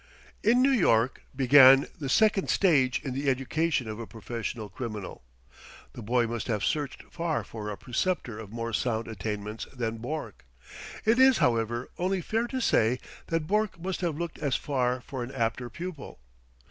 [0.41, 5.21] In New York began the second stage in the education of a professional criminal.
[5.93, 10.43] The boy must have searched far for a preceptor of more sound attainments than Bourke.
[11.05, 15.21] It is, however, only fair to say that Bourke must have looked as far for
[15.21, 16.17] an apter pupil.